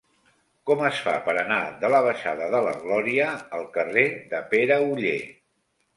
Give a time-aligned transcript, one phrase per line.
[0.69, 3.27] Com es fa per anar de la baixada de la Glòria
[3.59, 5.17] al carrer de Pere Oller?